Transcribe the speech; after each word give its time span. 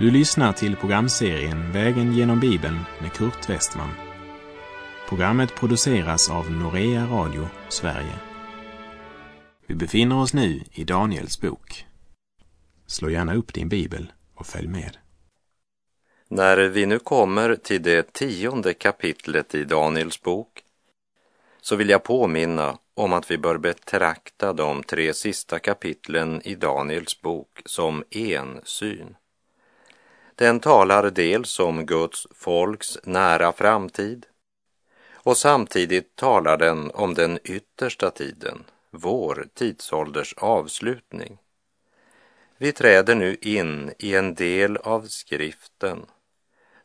Du 0.00 0.10
lyssnar 0.10 0.52
till 0.52 0.76
programserien 0.76 1.72
Vägen 1.72 2.12
genom 2.12 2.40
Bibeln 2.40 2.78
med 3.00 3.12
Kurt 3.12 3.48
Westman. 3.48 3.90
Programmet 5.08 5.54
produceras 5.54 6.30
av 6.30 6.50
Norea 6.50 7.06
Radio 7.06 7.48
Sverige. 7.68 8.14
Vi 9.66 9.74
befinner 9.74 10.20
oss 10.20 10.34
nu 10.34 10.62
i 10.72 10.84
Daniels 10.84 11.40
bok. 11.40 11.86
Slå 12.86 13.10
gärna 13.10 13.34
upp 13.34 13.54
din 13.54 13.68
bibel 13.68 14.12
och 14.34 14.46
följ 14.46 14.68
med. 14.68 14.96
När 16.28 16.56
vi 16.56 16.86
nu 16.86 16.98
kommer 16.98 17.56
till 17.56 17.82
det 17.82 18.12
tionde 18.12 18.74
kapitlet 18.74 19.54
i 19.54 19.64
Daniels 19.64 20.22
bok 20.22 20.62
så 21.60 21.76
vill 21.76 21.88
jag 21.88 22.02
påminna 22.02 22.78
om 22.94 23.12
att 23.12 23.30
vi 23.30 23.38
bör 23.38 23.58
betrakta 23.58 24.52
de 24.52 24.82
tre 24.82 25.14
sista 25.14 25.58
kapitlen 25.58 26.42
i 26.44 26.54
Daniels 26.54 27.20
bok 27.20 27.60
som 27.64 28.04
en 28.10 28.60
syn. 28.64 29.16
Den 30.40 30.60
talar 30.60 31.10
dels 31.10 31.60
om 31.60 31.86
Guds 31.86 32.26
folks 32.34 32.98
nära 33.04 33.52
framtid 33.52 34.26
och 35.12 35.36
samtidigt 35.36 36.16
talar 36.16 36.56
den 36.56 36.90
om 36.90 37.14
den 37.14 37.38
yttersta 37.44 38.10
tiden, 38.10 38.64
vår 38.90 39.46
tidsålders 39.54 40.34
avslutning. 40.36 41.38
Vi 42.58 42.72
träder 42.72 43.14
nu 43.14 43.36
in 43.40 43.92
i 43.98 44.14
en 44.14 44.34
del 44.34 44.76
av 44.76 45.06
skriften 45.06 46.06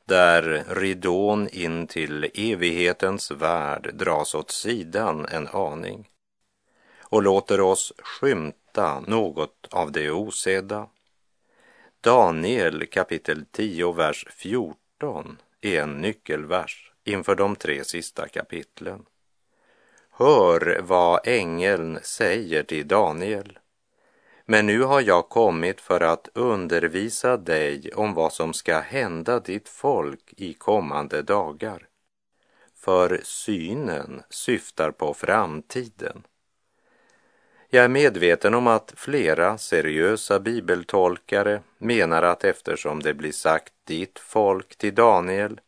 där 0.06 0.64
ridån 0.70 1.48
in 1.48 1.88
till 1.88 2.32
evighetens 2.34 3.32
värld 3.32 3.92
dras 3.94 4.36
åt 4.36 4.52
sidan 4.52 5.26
en 5.26 5.48
aning 5.48 6.10
och 7.00 7.24
låter 7.24 7.62
oss 7.62 7.94
skymta 7.98 9.00
något 9.00 9.68
av 9.72 9.92
det 9.92 10.12
osedda. 10.12 10.88
Daniel 12.06 12.86
kapitel 12.86 13.46
10, 13.52 13.92
vers 13.92 14.28
14 14.30 15.38
är 15.62 15.82
en 15.82 16.02
nyckelvers 16.02 16.92
inför 17.04 17.36
de 17.36 17.56
tre 17.56 17.84
sista 17.84 18.28
kapitlen. 18.28 19.06
Hör 20.12 20.82
vad 20.82 21.28
ängeln 21.28 22.00
säger 22.04 22.64
till 22.64 22.88
Daniel. 22.88 23.60
Men 24.46 24.66
nu 24.66 24.82
har 24.82 25.02
jag 25.02 25.30
kommit 25.30 25.82
för 25.82 26.02
att 26.02 26.30
undervisa 26.34 27.38
dig 27.38 27.92
om 27.96 28.14
vad 28.14 28.34
som 28.34 28.54
ska 28.54 28.80
hända 28.80 29.40
ditt 29.40 29.70
folk 29.70 30.34
i 30.38 30.54
kommande 30.54 31.22
dagar. 31.22 31.88
För 32.76 33.22
synen 33.24 34.24
syftar 34.30 34.92
på 34.92 35.14
framtiden. 35.14 36.24
Jag 37.70 37.84
är 37.84 37.90
medveten 37.90 38.54
om 38.54 38.68
att 38.68 38.94
flera 38.96 39.58
seriösa 39.58 40.40
bibeltolkare 40.40 41.62
menar 41.78 42.24
att 42.24 42.44
eftersom 42.44 43.04
det 43.04 43.14
blir 43.14 43.32
sagt 43.32 43.74
ditt 43.84 44.20
folk 44.20 44.76
till 44.76 44.96
Daniel 44.96 45.62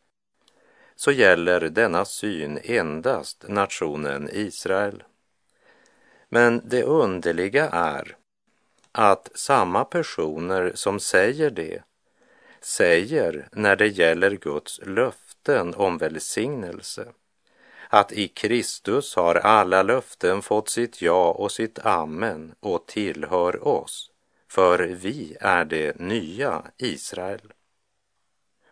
så 0.96 1.12
gäller 1.12 1.60
denna 1.60 2.06
syn 2.06 2.60
endast 2.64 3.46
nationen 3.48 4.30
Israel. 4.32 5.04
Men 6.30 6.62
det 6.66 6.84
underliga 6.84 7.70
är 7.70 8.16
att 8.92 9.32
samma 9.36 9.86
personer 9.86 10.72
som 10.76 11.00
säger 11.00 11.50
det 11.50 11.84
säger 12.62 13.50
när 13.52 13.76
det 13.76 13.88
gäller 13.88 14.32
Guds 14.32 14.80
löften 14.84 15.74
om 15.74 15.98
välsignelse 15.98 17.08
att 17.90 18.12
i 18.12 18.28
Kristus 18.28 19.16
har 19.16 19.36
alla 19.36 19.84
löften 19.84 20.42
fått 20.42 20.70
sitt 20.70 21.02
ja 21.02 21.32
och 21.32 21.52
sitt 21.52 21.80
amen 21.80 22.56
och 22.60 22.86
tillhör 22.86 23.68
oss, 23.68 24.12
för 24.50 24.80
vi 24.80 25.38
är 25.40 25.66
det 25.66 26.00
nya 26.00 26.64
Israel. 26.78 27.54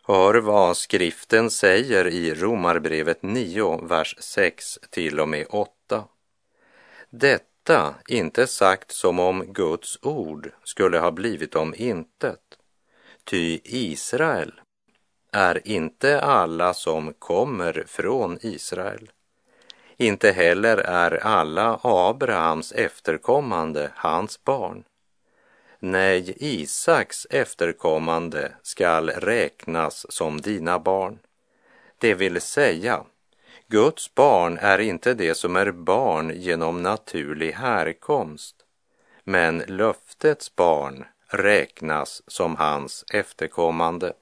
Hör 0.03 0.33
vad 0.35 0.77
skriften 0.77 1.49
säger 1.51 2.07
i 2.07 2.33
Romarbrevet 2.33 3.23
9, 3.23 3.79
vers 3.87 4.15
6 4.19 4.79
till 4.89 5.19
och 5.19 5.29
med 5.29 5.45
8. 5.49 6.03
Detta 7.09 7.95
inte 8.07 8.47
sagt 8.47 8.91
som 8.91 9.19
om 9.19 9.53
Guds 9.53 9.99
ord 10.01 10.51
skulle 10.63 10.99
ha 10.99 11.11
blivit 11.11 11.55
om 11.55 11.75
intet. 11.77 12.39
Ty 13.23 13.59
Israel 13.63 14.61
är 15.35 15.67
inte 15.67 16.21
alla 16.21 16.73
som 16.73 17.13
kommer 17.13 17.83
från 17.87 18.37
Israel. 18.41 19.11
Inte 19.97 20.31
heller 20.31 20.77
är 20.77 21.25
alla 21.25 21.79
Abrahams 21.83 22.71
efterkommande 22.71 23.91
hans 23.95 24.43
barn. 24.43 24.83
Nej, 25.79 26.33
Isaks 26.37 27.25
efterkommande 27.29 28.51
skall 28.61 29.09
räknas 29.09 30.05
som 30.09 30.41
dina 30.41 30.79
barn. 30.79 31.19
Det 31.99 32.13
vill 32.13 32.41
säga, 32.41 33.03
Guds 33.67 34.15
barn 34.15 34.57
är 34.61 34.79
inte 34.79 35.13
det 35.13 35.35
som 35.35 35.55
är 35.55 35.71
barn 35.71 36.31
genom 36.35 36.83
naturlig 36.83 37.51
härkomst, 37.51 38.55
men 39.23 39.57
löftets 39.67 40.55
barn 40.55 41.05
räknas 41.27 42.21
som 42.27 42.55
hans 42.55 43.05
efterkommande. 43.13 44.13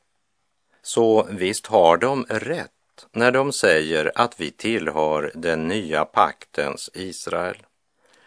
Så 0.84 1.28
visst 1.30 1.68
har 1.68 1.98
de 1.98 2.26
rätt 2.30 2.72
när 3.12 3.32
de 3.32 3.52
säger 3.52 4.12
att 4.16 4.40
vi 4.40 4.52
tillhör 4.52 5.32
den 5.36 5.68
nya 5.68 6.06
paktens 6.06 6.90
Israel. 6.94 7.58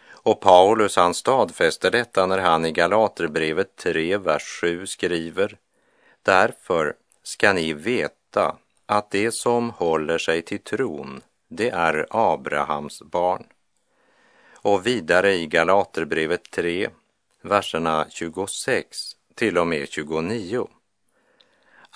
Och 0.09 0.41
Paulus 0.41 0.95
han 0.95 1.13
stadfäster 1.13 1.91
detta 1.91 2.25
när 2.25 2.37
han 2.37 2.65
i 2.65 2.71
Galaterbrevet 2.71 3.75
3, 3.75 4.17
vers 4.17 4.59
7 4.61 4.87
skriver 4.87 5.57
Därför 6.21 6.95
ska 7.23 7.53
ni 7.53 7.73
veta 7.73 8.57
att 8.85 9.11
det 9.11 9.31
som 9.31 9.69
håller 9.69 10.17
sig 10.17 10.41
till 10.41 10.59
tron, 10.59 11.21
det 11.47 11.69
är 11.69 12.07
Abrahams 12.09 13.01
barn. 13.01 13.43
Och 14.53 14.87
vidare 14.87 15.33
i 15.33 15.47
Galaterbrevet 15.47 16.51
3, 16.51 16.89
verserna 17.41 18.05
26 18.09 19.15
till 19.35 19.57
och 19.57 19.67
med 19.67 19.89
29. 19.89 20.67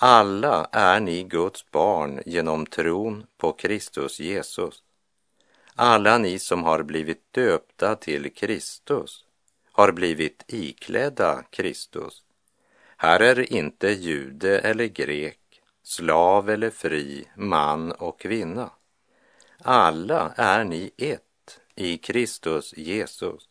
Alla 0.04 0.68
är 0.72 1.00
ni 1.00 1.22
Guds 1.22 1.70
barn 1.70 2.22
genom 2.26 2.66
tron 2.66 3.26
på 3.36 3.52
Kristus 3.52 4.20
Jesus. 4.20 4.82
Alla 5.74 6.18
ni 6.18 6.38
som 6.38 6.64
har 6.64 6.82
blivit 6.82 7.32
döpta 7.32 7.94
till 7.94 8.34
Kristus 8.34 9.24
har 9.72 9.92
blivit 9.92 10.44
iklädda 10.46 11.42
Kristus. 11.50 12.22
Här 12.96 13.20
är 13.20 13.52
inte 13.52 13.88
jude 13.88 14.58
eller 14.58 14.86
grek, 14.86 15.62
slav 15.82 16.50
eller 16.50 16.70
fri, 16.70 17.28
man 17.36 17.92
och 17.92 18.20
kvinna. 18.20 18.70
Alla 19.58 20.32
är 20.36 20.64
ni 20.64 20.90
ett 20.98 21.60
i 21.74 21.98
Kristus 21.98 22.76
Jesus. 22.76 23.48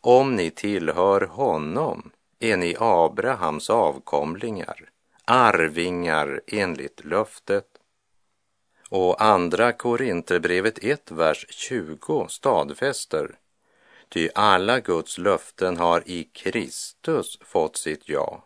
Om 0.00 0.36
ni 0.36 0.50
tillhör 0.50 1.20
honom 1.20 2.10
är 2.38 2.56
ni 2.56 2.76
Abrahams 2.78 3.70
avkomlingar, 3.70 4.90
arvingar 5.30 6.40
enligt 6.46 7.04
löftet. 7.04 7.66
Och 8.88 9.22
andra 9.22 9.72
Korinterbrevet 9.72 10.84
1, 10.84 11.10
vers 11.10 11.46
20 11.48 12.26
stadfäster 12.28 13.38
Ty 14.08 14.28
alla 14.34 14.80
Guds 14.80 15.18
löften 15.18 15.76
har 15.76 16.02
i 16.06 16.24
Kristus 16.24 17.38
fått 17.42 17.76
sitt 17.76 18.08
ja. 18.08 18.44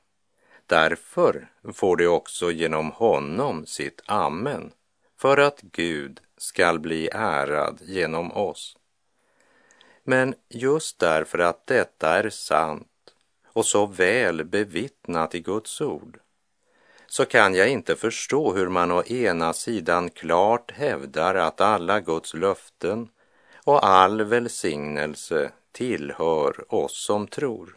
Därför 0.66 1.48
får 1.74 1.96
de 1.96 2.06
också 2.06 2.50
genom 2.50 2.90
honom 2.90 3.66
sitt 3.66 4.02
amen, 4.06 4.72
för 5.18 5.36
att 5.36 5.60
Gud 5.60 6.20
skall 6.36 6.78
bli 6.78 7.08
ärad 7.12 7.78
genom 7.82 8.32
oss. 8.32 8.76
Men 10.02 10.34
just 10.48 10.98
därför 10.98 11.38
att 11.38 11.66
detta 11.66 12.18
är 12.18 12.30
sant 12.30 13.14
och 13.44 13.66
så 13.66 13.86
väl 13.86 14.44
bevittnat 14.44 15.34
i 15.34 15.40
Guds 15.40 15.80
ord 15.80 16.18
så 17.16 17.24
kan 17.24 17.54
jag 17.54 17.68
inte 17.68 17.96
förstå 17.96 18.52
hur 18.52 18.68
man 18.68 18.90
å 18.90 19.04
ena 19.04 19.52
sidan 19.52 20.10
klart 20.10 20.70
hävdar 20.70 21.34
att 21.34 21.60
alla 21.60 22.00
Guds 22.00 22.34
löften 22.34 23.08
och 23.64 23.86
all 23.86 24.22
välsignelse 24.22 25.52
tillhör 25.72 26.74
oss 26.74 27.04
som 27.04 27.26
tror. 27.26 27.76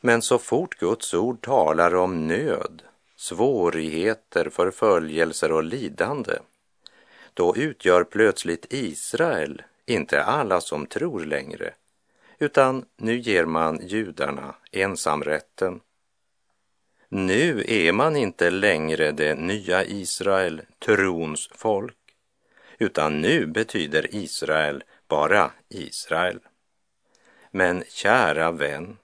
Men 0.00 0.22
så 0.22 0.38
fort 0.38 0.78
Guds 0.78 1.14
ord 1.14 1.40
talar 1.40 1.94
om 1.94 2.26
nöd, 2.26 2.82
svårigheter, 3.16 4.50
förföljelser 4.50 5.52
och 5.52 5.64
lidande, 5.64 6.38
då 7.34 7.56
utgör 7.56 8.04
plötsligt 8.04 8.66
Israel 8.70 9.62
inte 9.86 10.22
alla 10.24 10.60
som 10.60 10.86
tror 10.86 11.24
längre, 11.24 11.74
utan 12.38 12.84
nu 12.96 13.18
ger 13.18 13.44
man 13.44 13.80
judarna 13.86 14.54
ensamrätten. 14.72 15.80
Nu 17.12 17.64
är 17.68 17.92
man 17.92 18.16
inte 18.16 18.50
längre 18.50 19.12
det 19.12 19.34
nya 19.34 19.84
Israel, 19.84 20.62
trons 20.78 21.48
folk, 21.54 21.96
utan 22.78 23.20
nu 23.20 23.46
betyder 23.46 24.14
Israel 24.14 24.84
bara 25.08 25.50
Israel. 25.68 26.40
Men 27.50 27.84
kära 27.88 28.50
vän, 28.50 28.96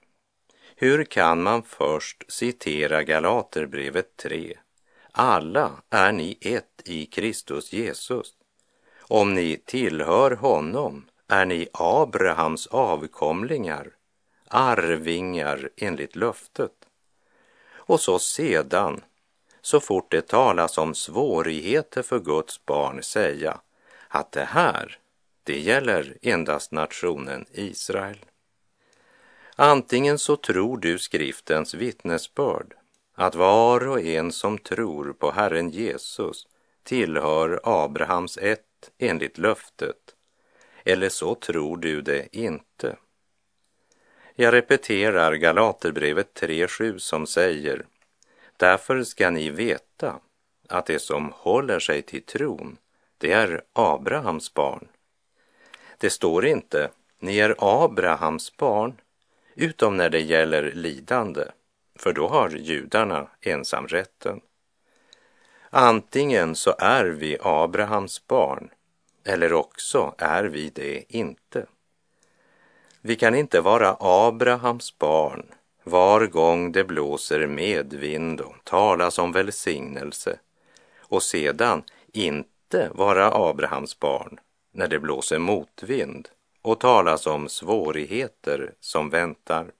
Hur 0.75 1.03
kan 1.03 1.43
man 1.43 1.63
först 1.63 2.31
citera 2.31 3.03
Galaterbrevet 3.03 4.17
3? 4.17 4.57
Alla 5.11 5.71
är 5.89 6.11
ni 6.11 6.37
ett 6.41 6.81
i 6.85 7.05
Kristus 7.05 7.73
Jesus. 7.73 8.33
Om 8.99 9.33
ni 9.33 9.57
tillhör 9.65 10.31
honom 10.31 11.05
är 11.27 11.45
ni 11.45 11.67
Abrahams 11.73 12.67
avkomlingar, 12.67 13.91
arvingar 14.47 15.69
enligt 15.77 16.15
löftet. 16.15 16.71
Och 17.87 18.01
så 18.01 18.19
sedan, 18.19 19.01
så 19.61 19.79
fort 19.79 20.11
det 20.11 20.27
talas 20.27 20.77
om 20.77 20.95
svårigheter 20.95 22.01
för 22.01 22.19
Guds 22.19 22.65
barn, 22.65 23.03
säga 23.03 23.59
att 24.07 24.31
det 24.31 24.45
här, 24.45 24.97
det 25.43 25.59
gäller 25.59 26.17
endast 26.21 26.71
nationen 26.71 27.45
Israel. 27.51 28.17
Antingen 29.55 30.19
så 30.19 30.35
tror 30.35 30.77
du 30.77 30.99
skriftens 30.99 31.73
vittnesbörd 31.73 32.73
att 33.13 33.35
var 33.35 33.87
och 33.87 34.01
en 34.01 34.31
som 34.31 34.57
tror 34.57 35.13
på 35.13 35.31
Herren 35.31 35.69
Jesus 35.69 36.47
tillhör 36.83 37.59
Abrahams 37.63 38.37
ett 38.37 38.91
enligt 38.97 39.37
löftet, 39.37 40.15
eller 40.83 41.09
så 41.09 41.35
tror 41.35 41.77
du 41.77 42.01
det 42.01 42.27
inte. 42.37 42.95
Jag 44.39 44.53
repeterar 44.53 45.33
Galaterbrevet 45.33 46.41
3.7 46.41 46.97
som 46.97 47.27
säger 47.27 47.85
Därför 48.57 49.03
ska 49.03 49.29
ni 49.29 49.49
veta 49.49 50.19
att 50.69 50.85
det 50.85 50.99
som 50.99 51.31
håller 51.35 51.79
sig 51.79 52.01
till 52.01 52.23
tron, 52.23 52.77
det 53.17 53.31
är 53.31 53.61
Abrahams 53.73 54.53
barn. 54.53 54.87
Det 55.97 56.09
står 56.09 56.45
inte 56.45 56.89
ni 57.19 57.39
är 57.39 57.55
Abrahams 57.57 58.57
barn, 58.57 59.01
utom 59.55 59.97
när 59.97 60.09
det 60.09 60.21
gäller 60.21 60.71
lidande, 60.71 61.43
för 61.95 62.13
då 62.13 62.27
har 62.27 62.49
judarna 62.49 63.27
ensamrätten. 63.41 64.41
Antingen 65.69 66.55
så 66.55 66.75
är 66.79 67.05
vi 67.05 67.37
Abrahams 67.41 68.27
barn, 68.27 68.69
eller 69.25 69.53
också 69.53 70.15
är 70.17 70.43
vi 70.43 70.69
det 70.69 71.03
inte. 71.09 71.65
Vi 73.01 73.15
kan 73.15 73.35
inte 73.35 73.61
vara 73.61 73.97
Abrahams 73.99 74.97
barn. 74.97 75.45
Var 75.83 76.25
gång 76.25 76.71
det 76.71 76.83
blåser 76.83 77.47
medvind 77.47 78.41
och 78.41 78.55
talas 78.63 79.19
om 79.19 79.31
välsignelse. 79.31 80.39
Och 80.99 81.23
sedan 81.23 81.83
inte 82.13 82.89
vara 82.93 83.49
Abrahams 83.49 83.99
barn 83.99 84.39
när 84.73 84.87
det 84.87 84.99
blåser 84.99 85.39
motvind 85.39 86.29
och 86.61 86.79
talas 86.79 87.27
om 87.27 87.49
svårigheter 87.49 88.73
som 88.79 89.09
väntar. 89.09 89.71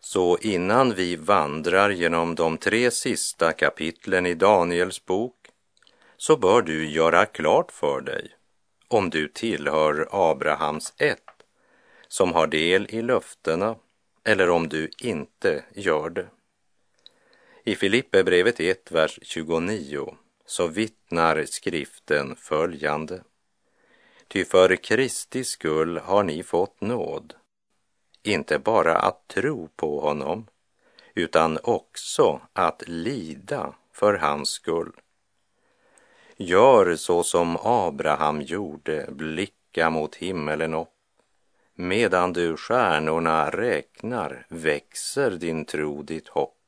Så 0.00 0.38
innan 0.38 0.94
vi 0.94 1.16
vandrar 1.16 1.90
genom 1.90 2.34
de 2.34 2.58
tre 2.58 2.90
sista 2.90 3.52
kapitlen 3.52 4.26
i 4.26 4.34
Daniels 4.34 5.04
bok 5.04 5.36
så 6.16 6.36
bör 6.36 6.62
du 6.62 6.90
göra 6.90 7.26
klart 7.26 7.72
för 7.72 8.00
dig 8.00 8.30
om 8.88 9.10
du 9.10 9.28
tillhör 9.28 10.08
Abrahams 10.10 10.94
ett 10.98 11.29
som 12.10 12.32
har 12.32 12.46
del 12.46 12.86
i 12.90 13.02
löftena 13.02 13.76
eller 14.24 14.50
om 14.50 14.68
du 14.68 14.90
inte 14.98 15.64
gör 15.74 16.10
det. 16.10 16.26
I 17.64 17.74
Filipperbrevet 17.74 18.60
1, 18.60 18.92
vers 18.92 19.18
29 19.22 20.16
så 20.46 20.66
vittnar 20.66 21.44
skriften 21.44 22.36
följande. 22.36 23.22
Ty 24.28 24.44
för 24.44 24.76
Kristi 24.76 25.44
skull 25.44 25.98
har 25.98 26.22
ni 26.22 26.42
fått 26.42 26.80
nåd, 26.80 27.34
inte 28.22 28.58
bara 28.58 28.96
att 28.96 29.28
tro 29.28 29.68
på 29.76 30.00
honom, 30.00 30.46
utan 31.14 31.58
också 31.62 32.40
att 32.52 32.88
lida 32.88 33.74
för 33.92 34.14
hans 34.14 34.48
skull. 34.48 34.92
Gör 36.36 36.96
så 36.96 37.22
som 37.22 37.56
Abraham 37.62 38.42
gjorde, 38.42 39.08
blicka 39.10 39.90
mot 39.90 40.16
himmelen 40.16 40.74
upp 40.74 40.99
Medan 41.82 42.32
du 42.32 42.56
stjärnorna 42.56 43.50
räknar 43.50 44.46
växer 44.48 45.30
din 45.30 45.64
tro, 45.64 46.02
ditt 46.02 46.28
hopp. 46.28 46.58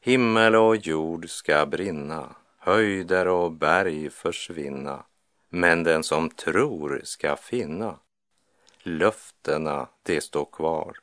Himmel 0.00 0.54
och 0.56 0.76
jord 0.76 1.30
ska 1.30 1.66
brinna, 1.66 2.36
höjder 2.58 3.28
och 3.28 3.52
berg 3.52 4.10
försvinna, 4.10 5.04
men 5.48 5.82
den 5.82 6.02
som 6.02 6.30
tror 6.30 7.00
ska 7.04 7.36
finna. 7.36 7.98
Löftena, 8.82 9.88
det 10.02 10.20
står 10.20 10.48
kvar. 10.52 10.96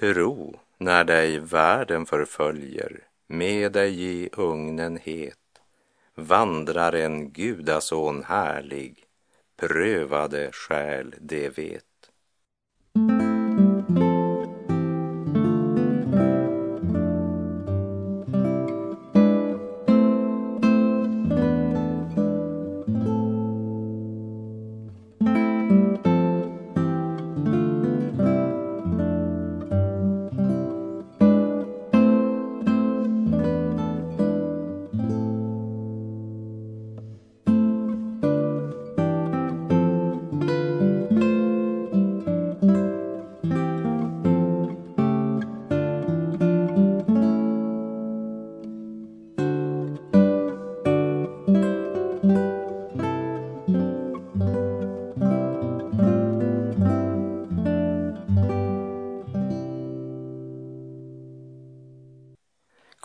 Tro 0.00 0.60
när 0.78 1.04
dig 1.04 1.38
världen 1.38 2.06
förföljer, 2.06 3.00
med 3.26 3.72
dig 3.72 4.02
i 4.02 4.28
ugnen 4.32 4.98
het, 5.02 5.60
vandrar 6.14 6.92
en 6.92 7.30
gudason 7.30 8.24
härlig, 8.24 9.06
prövade 9.56 10.50
själ 10.52 11.14
det 11.20 11.58
vet. 11.58 11.91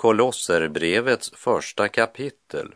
Kolosserbrevets 0.08 1.32
första 1.36 1.88
kapitel 1.88 2.76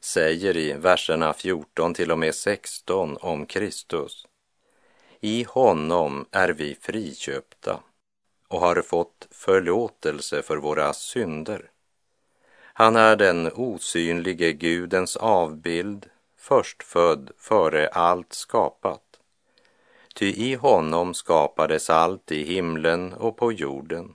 säger 0.00 0.56
i 0.56 0.72
verserna 0.72 1.32
14 1.32 1.94
till 1.94 2.10
och 2.10 2.18
med 2.18 2.34
16 2.34 3.16
om 3.20 3.46
Kristus. 3.46 4.26
I 5.20 5.44
honom 5.44 6.26
är 6.30 6.48
vi 6.48 6.76
friköpta 6.80 7.80
och 8.48 8.60
har 8.60 8.82
fått 8.82 9.28
förlåtelse 9.30 10.42
för 10.42 10.56
våra 10.56 10.92
synder. 10.92 11.70
Han 12.62 12.96
är 12.96 13.16
den 13.16 13.52
osynlige 13.54 14.52
Gudens 14.52 15.16
avbild, 15.16 16.06
förstfödd 16.38 17.30
före 17.38 17.88
allt 17.88 18.32
skapat. 18.32 19.20
Ty 20.14 20.26
i 20.26 20.54
honom 20.54 21.14
skapades 21.14 21.90
allt 21.90 22.32
i 22.32 22.44
himlen 22.44 23.12
och 23.12 23.36
på 23.36 23.52
jorden 23.52 24.14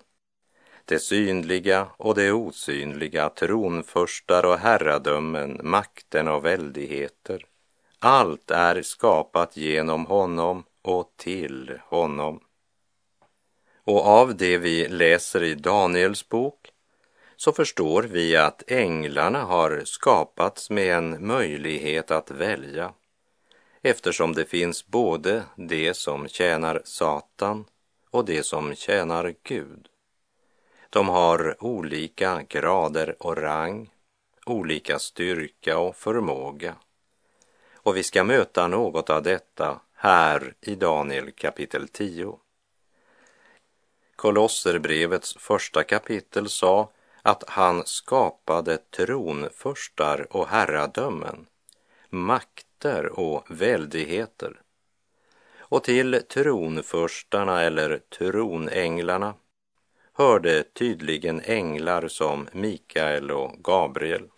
det 0.86 1.00
synliga 1.00 1.88
och 1.98 2.16
det 2.16 2.32
osynliga, 2.32 3.30
tronförstar 3.30 4.46
och 4.46 4.58
herradömen, 4.58 5.60
makten 5.64 6.28
och 6.28 6.46
väldigheter. 6.46 7.46
Allt 8.00 8.52
är 8.52 8.82
skapat 8.82 9.58
genom 9.58 10.06
honom 10.06 10.64
och 10.82 11.14
till 11.18 11.80
honom. 11.88 12.40
Och 13.84 14.06
av 14.06 14.36
det 14.36 14.58
vi 14.58 14.88
läser 14.88 15.44
i 15.44 15.56
Daniels 15.56 16.30
bok 16.30 16.72
så 17.36 17.52
förstår 17.52 18.04
vi 18.04 18.36
att 18.36 18.72
änglarna 18.72 19.44
har 19.44 19.82
skapats 19.86 20.70
med 20.70 20.98
en 20.98 21.28
möjlighet 21.28 22.12
att 22.12 22.32
välja 22.32 22.94
eftersom 23.82 24.34
det 24.34 24.46
finns 24.46 24.88
både 24.88 25.44
det 25.56 25.94
som 25.94 26.28
tjänar 26.28 26.82
Satan 26.86 27.66
och 28.10 28.26
det 28.26 28.44
som 28.44 28.76
tjänar 28.76 29.34
Gud. 29.44 29.88
De 30.90 31.10
har 31.10 31.64
olika 31.64 32.44
grader 32.50 33.16
och 33.20 33.38
rang, 33.38 33.90
olika 34.46 35.00
styrka 35.00 35.78
och 35.78 35.96
förmåga. 35.96 36.76
Och 37.74 37.98
vi 37.98 38.04
ska 38.04 38.24
möta 38.24 38.68
något 38.68 39.10
av 39.10 39.24
detta 39.24 39.80
här 39.94 40.54
i 40.62 40.76
Daniel 40.76 41.32
kapitel 41.32 41.88
10. 41.88 42.40
Kolosserbrevets 44.16 45.36
första 45.40 45.84
kapitel 45.84 46.50
sa 46.50 46.92
att 47.22 47.44
han 47.50 47.86
skapade 47.86 48.78
tronförstar 48.78 50.28
och 50.30 50.48
herradömen, 50.48 51.46
makter 52.10 53.20
och 53.20 53.46
väldigheter. 53.48 54.62
Och 55.58 55.84
till 55.84 56.22
tronförstarna 56.30 57.62
eller 57.62 57.98
tronänglarna 57.98 59.34
hörde 60.18 60.64
tydligen 60.64 61.42
änglar 61.46 62.08
som 62.08 62.48
Mikael 62.52 63.32
och 63.32 63.64
Gabriel. 63.64 64.30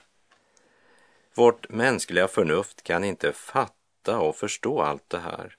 Vårt 1.35 1.69
mänskliga 1.69 2.27
förnuft 2.27 2.83
kan 2.83 3.03
inte 3.03 3.31
fatta 3.31 4.19
och 4.19 4.35
förstå 4.35 4.81
allt 4.81 5.09
det 5.09 5.19
här. 5.19 5.55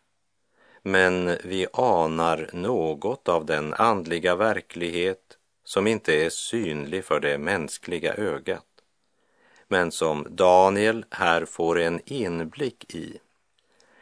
Men 0.83 1.37
vi 1.45 1.67
anar 1.73 2.51
något 2.53 3.29
av 3.29 3.47
den 3.47 3.75
andliga 3.75 4.37
verklighet 4.37 5.39
som 5.65 5.87
inte 5.87 6.25
är 6.25 6.31
synlig 6.31 7.05
för 7.05 7.21
det 7.21 7.39
mänskliga 7.39 8.15
ögat, 8.15 8.67
men 9.69 9.93
som 9.93 10.27
Daniel 10.31 11.05
här 11.11 11.45
får 11.45 11.79
en 11.79 12.01
inblick 12.05 12.95
i. 12.95 13.19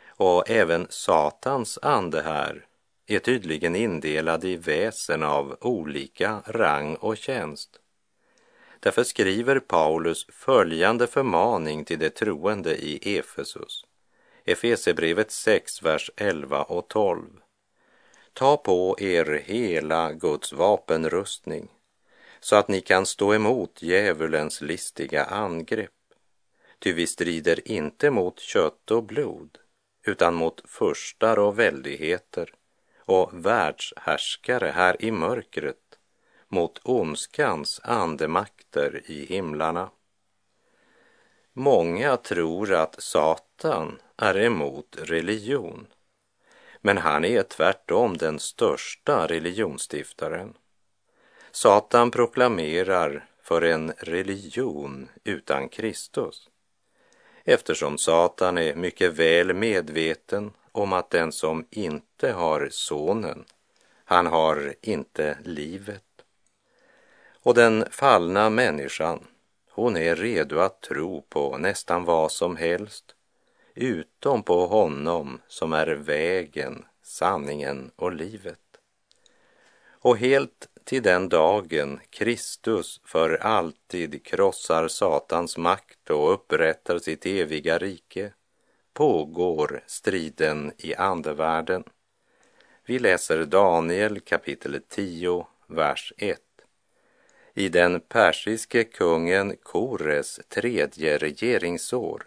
Och 0.09 0.51
även 0.51 0.87
Satans 0.91 1.79
ande 1.83 2.23
här 2.23 2.67
är 3.07 3.19
tydligen 3.19 3.77
indelad 3.77 4.45
i 4.45 4.57
väsen 4.57 5.23
av 5.23 5.57
olika 5.61 6.43
rang 6.47 6.95
och 6.95 7.17
tjänst. 7.17 7.81
Därför 8.81 9.05
skriver 9.05 9.59
Paulus 9.59 10.27
följande 10.29 11.07
förmaning 11.07 11.85
till 11.85 11.99
de 11.99 12.11
troende 12.11 12.77
i 12.77 13.19
Efesus. 13.19 13.85
Efesebrevet 14.45 15.31
6, 15.31 15.83
vers 15.83 16.11
11 16.17 16.63
och 16.63 16.89
12. 16.89 17.23
Ta 18.33 18.57
på 18.57 18.97
er 19.01 19.43
hela 19.47 20.13
Guds 20.13 20.53
vapenrustning 20.53 21.69
så 22.41 22.57
att 22.57 22.69
ni 22.69 22.81
kan 22.81 23.07
stå 23.07 23.35
emot 23.35 23.83
djävulens 23.83 24.61
listiga 24.61 25.25
angrepp. 25.25 25.91
Ty 26.79 26.93
vi 26.93 27.07
strider 27.07 27.69
inte 27.69 28.11
mot 28.11 28.41
kött 28.41 28.91
och 28.91 29.05
blod 29.05 29.59
utan 30.07 30.35
mot 30.35 30.63
furstar 30.71 31.39
och 31.39 31.59
väldigheter 31.59 32.55
och 33.07 33.47
världshärskare 33.47 34.69
här 34.69 35.03
i 35.05 35.11
mörkret 35.11 35.99
mot 36.49 36.81
ondskans 36.85 37.81
andemakter 37.85 39.03
i 39.05 39.27
himlarna. 39.27 39.91
Många 41.53 42.17
tror 42.17 42.73
att 42.73 43.03
Satan 43.03 43.99
är 44.17 44.39
emot 44.39 44.97
religion, 45.03 45.87
men 46.81 46.99
han 46.99 47.25
är 47.25 47.43
tvärtom 47.43 48.17
den 48.17 48.39
största 48.39 49.27
religionsstiftaren. 49.27 50.55
Satan 51.51 52.11
proklamerar 52.11 53.29
för 53.43 53.63
en 53.63 53.93
religion 53.99 55.09
utan 55.25 55.69
Kristus 55.69 56.51
eftersom 57.47 57.99
Satan 57.99 58.59
är 58.59 58.75
mycket 58.75 59.13
väl 59.13 59.55
medveten 59.55 60.53
om 60.77 60.93
att 60.93 61.11
den 61.11 61.33
som 61.33 61.67
inte 61.71 62.33
har 62.33 62.69
sonen, 62.71 63.45
han 64.05 64.27
har 64.27 64.75
inte 64.81 65.39
livet. 65.45 66.03
Och 67.43 67.55
den 67.55 67.85
fallna 67.91 68.51
människan, 68.51 69.27
hon 69.71 69.97
är 69.97 70.17
redo 70.17 70.59
att 70.59 70.81
tro 70.81 71.23
på 71.29 71.59
nästan 71.59 72.05
vad 72.05 72.33
som 72.33 72.57
helst, 72.57 73.15
utom 73.75 74.43
på 74.43 74.67
honom 74.67 75.41
som 75.49 75.73
är 75.73 75.87
vägen, 75.87 76.85
sanningen 77.03 77.91
och 77.97 78.13
livet. 78.13 78.61
Och 79.89 80.19
helt 80.19 80.69
till 80.85 81.03
den 81.03 81.29
dagen 81.29 82.01
Kristus 82.11 83.01
för 83.05 83.37
alltid 83.37 84.25
krossar 84.25 84.89
Satans 84.89 85.57
makt 85.57 86.11
och 86.11 86.33
upprättar 86.33 86.99
sitt 86.99 87.27
eviga 87.27 87.79
rike 87.79 88.33
pågår 88.97 89.83
striden 89.87 90.73
i 90.79 90.95
andevärlden. 90.95 91.85
Vi 92.87 92.99
läser 92.99 93.45
Daniel 93.45 94.21
kapitel 94.21 94.81
10, 94.89 95.47
vers 95.67 96.13
1. 96.17 96.41
I 97.55 97.69
den 97.69 98.01
persiske 98.01 98.85
kungen 98.85 99.57
Kores 99.63 100.41
tredje 100.49 101.19
regeringsår 101.19 102.23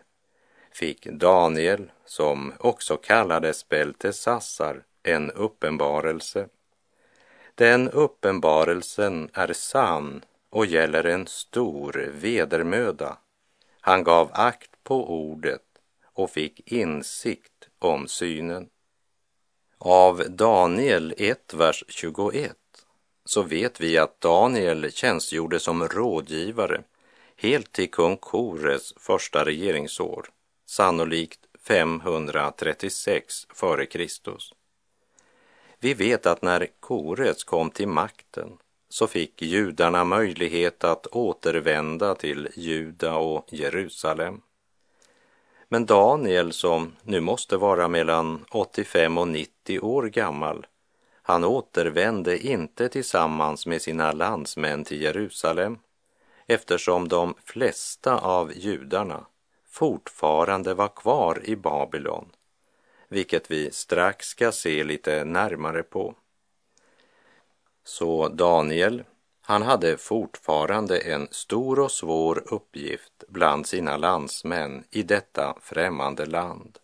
fick 0.71 1.05
Daniel, 1.05 1.91
som 2.05 2.53
också 2.59 2.97
kallades 2.97 3.69
Beltesassar, 3.69 4.83
en 5.03 5.31
uppenbarelse. 5.31 6.47
Den 7.55 7.89
uppenbarelsen 7.89 9.29
är 9.33 9.53
sann 9.53 10.25
och 10.49 10.65
gäller 10.65 11.03
en 11.03 11.27
stor 11.27 12.09
vedermöda. 12.13 13.17
Han 13.81 14.03
gav 14.03 14.29
akt 14.33 14.71
på 14.83 15.09
ordet 15.09 15.68
och 16.19 16.29
fick 16.29 16.71
insikt 16.71 17.69
om 17.79 18.07
synen. 18.07 18.69
Av 19.77 20.23
Daniel 20.29 21.13
1, 21.17 21.53
vers 21.53 21.83
21 21.87 22.55
så 23.25 23.41
vet 23.41 23.81
vi 23.81 23.97
att 23.97 24.21
Daniel 24.21 24.91
tjänstgjorde 24.91 25.59
som 25.59 25.87
rådgivare 25.87 26.83
helt 27.35 27.71
till 27.71 27.91
kung 27.91 28.17
Kores 28.17 28.93
första 28.97 29.45
regeringsår, 29.45 30.29
sannolikt 30.65 31.39
536 31.59 33.47
f.Kr. 33.51 34.07
Vi 35.79 35.93
vet 35.93 36.25
att 36.25 36.41
när 36.41 36.67
Kores 36.79 37.43
kom 37.43 37.71
till 37.71 37.87
makten 37.87 38.57
så 38.89 39.07
fick 39.07 39.41
judarna 39.41 40.03
möjlighet 40.03 40.83
att 40.83 41.07
återvända 41.07 42.15
till 42.15 42.49
Juda 42.55 43.15
och 43.15 43.53
Jerusalem. 43.53 44.41
Men 45.71 45.85
Daniel, 45.85 46.53
som 46.53 46.95
nu 47.03 47.19
måste 47.19 47.57
vara 47.57 47.87
mellan 47.87 48.45
85 48.51 49.17
och 49.17 49.27
90 49.27 49.79
år 49.79 50.03
gammal, 50.03 50.67
han 51.21 51.43
återvände 51.43 52.47
inte 52.47 52.89
tillsammans 52.89 53.65
med 53.65 53.81
sina 53.81 54.11
landsmän 54.11 54.83
till 54.83 55.01
Jerusalem 55.01 55.77
eftersom 56.47 57.07
de 57.07 57.33
flesta 57.45 58.17
av 58.17 58.53
judarna 58.55 59.25
fortfarande 59.67 60.73
var 60.73 60.87
kvar 60.87 61.41
i 61.43 61.55
Babylon, 61.55 62.29
vilket 63.07 63.51
vi 63.51 63.71
strax 63.71 64.27
ska 64.27 64.51
se 64.51 64.83
lite 64.83 65.23
närmare 65.23 65.83
på. 65.83 66.15
Så 67.83 68.27
Daniel, 68.27 69.03
han 69.49 69.61
hade 69.61 69.97
fortfarande 69.97 70.99
en 70.99 71.27
stor 71.31 71.79
och 71.79 71.91
svår 71.91 72.43
uppgift 72.53 73.23
bland 73.27 73.67
sina 73.67 73.97
landsmän 73.97 74.83
i 74.91 75.03
detta 75.03 75.57
främmande 75.61 76.25
land. 76.25 76.79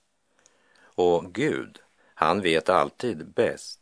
Och 0.83 1.33
Gud, 1.33 1.79
han 2.13 2.41
vet 2.41 2.69
alltid 2.69 3.33
bäst 3.33 3.79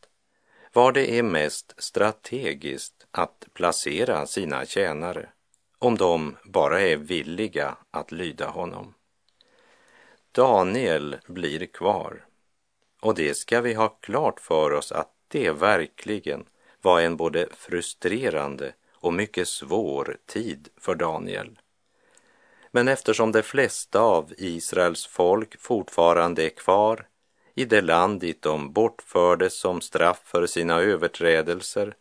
var 0.74 0.92
det 0.92 1.18
är 1.20 1.24
mest 1.24 1.74
strategiskt 1.78 3.08
att 3.12 3.48
placera 3.54 4.26
sina 4.26 4.66
tjänare 4.66 5.30
om 5.80 5.98
de 5.98 6.38
bara 6.44 6.82
är 6.82 6.98
villiga 6.98 7.78
att 7.92 8.12
lyda 8.12 8.50
honom. 8.50 8.94
Daniel 10.32 11.18
blir 11.28 11.66
kvar 11.66 12.26
och 13.02 13.16
det 13.16 13.34
ska 13.34 13.62
vi 13.62 13.74
ha 13.74 13.90
klart 13.90 14.40
för 14.40 14.72
oss 14.72 14.92
att 14.92 15.12
det 15.28 15.52
verkligen 15.52 16.46
var 16.84 17.02
en 17.02 17.18
både 17.18 17.48
frustrerande 17.58 18.74
och 18.94 19.14
mycket 19.14 19.48
svår 19.48 20.18
tid 20.26 20.70
för 20.78 20.96
Daniel. 20.96 21.60
Men 22.72 22.88
eftersom 22.88 23.32
de 23.32 23.42
flesta 23.42 24.00
av 24.00 24.34
Israels 24.38 25.06
folk 25.06 25.60
fortfarande 25.60 26.44
är 26.46 26.50
kvar 26.50 27.08
i 27.56 27.66
det 27.66 27.82
land 27.82 28.20
dit 28.20 28.42
de 28.42 28.74
bortfördes 28.74 29.60
som 29.60 29.82
straff 29.82 30.22
för 30.24 30.48
sina 30.48 30.80
överträdelser, 30.80 31.96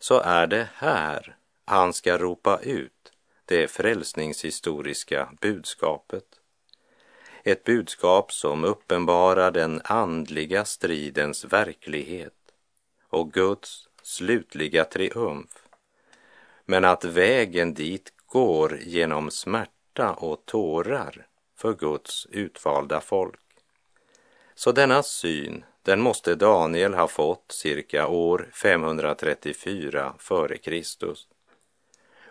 så 0.00 0.20
är 0.20 0.46
det 0.46 0.68
här 0.74 1.36
han 1.64 1.92
ska 1.92 2.18
ropa 2.18 2.60
ut 2.62 3.12
det 3.44 3.68
frälsningshistoriska 3.68 5.28
budskapet. 5.40 6.24
Ett 7.42 7.64
budskap 7.64 8.32
som 8.32 8.64
uppenbarar 8.64 9.50
den 9.50 9.80
andliga 9.84 10.64
stridens 10.64 11.44
verklighet 11.44 12.32
och 13.08 13.32
Guds 13.32 13.85
slutliga 14.06 14.84
triumf. 14.84 15.68
Men 16.64 16.84
att 16.84 17.04
vägen 17.04 17.74
dit 17.74 18.12
går 18.26 18.78
genom 18.78 19.30
smärta 19.30 20.12
och 20.12 20.46
tårar 20.46 21.26
för 21.56 21.74
Guds 21.74 22.26
utvalda 22.30 23.00
folk. 23.00 23.40
Så 24.54 24.72
denna 24.72 25.02
syn, 25.02 25.64
den 25.82 26.00
måste 26.00 26.34
Daniel 26.34 26.94
ha 26.94 27.08
fått 27.08 27.52
cirka 27.52 28.06
år 28.06 28.50
534 28.52 30.14
f.Kr. 30.18 30.82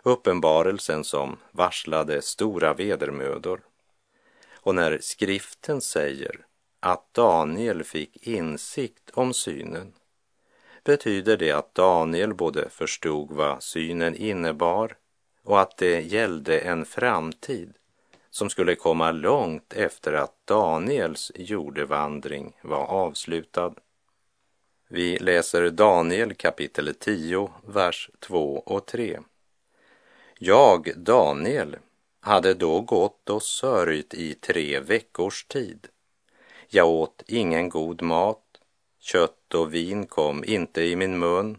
Uppenbarelsen 0.02 1.04
som 1.04 1.36
varslade 1.52 2.22
stora 2.22 2.74
vedermödor. 2.74 3.60
Och 4.54 4.74
när 4.74 4.98
skriften 5.00 5.80
säger 5.80 6.46
att 6.80 7.14
Daniel 7.14 7.84
fick 7.84 8.26
insikt 8.26 9.10
om 9.10 9.34
synen 9.34 9.92
betyder 10.86 11.36
det 11.36 11.52
att 11.52 11.74
Daniel 11.74 12.34
både 12.34 12.68
förstod 12.68 13.32
vad 13.32 13.62
synen 13.62 14.14
innebar 14.16 14.96
och 15.42 15.60
att 15.60 15.76
det 15.76 16.00
gällde 16.00 16.58
en 16.58 16.84
framtid 16.84 17.74
som 18.30 18.50
skulle 18.50 18.74
komma 18.74 19.10
långt 19.10 19.72
efter 19.72 20.12
att 20.12 20.46
Daniels 20.46 21.32
jordevandring 21.34 22.56
var 22.62 22.86
avslutad. 22.86 23.74
Vi 24.88 25.18
läser 25.18 25.70
Daniel 25.70 26.34
kapitel 26.34 26.94
10, 26.94 27.50
vers 27.66 28.10
2 28.20 28.62
och 28.66 28.86
3. 28.86 29.20
Jag, 30.38 30.92
Daniel, 30.96 31.76
hade 32.20 32.54
då 32.54 32.80
gått 32.80 33.30
och 33.30 33.42
sörjt 33.42 34.14
i 34.14 34.34
tre 34.34 34.80
veckors 34.80 35.44
tid. 35.44 35.86
Jag 36.68 36.88
åt 36.88 37.22
ingen 37.26 37.68
god 37.68 38.02
mat, 38.02 38.45
kött 39.06 39.54
och 39.54 39.74
vin 39.74 40.06
kom 40.06 40.44
inte 40.44 40.82
i 40.82 40.96
min 40.96 41.18
mun 41.18 41.58